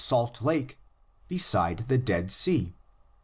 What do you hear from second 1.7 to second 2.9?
the Dead Sea.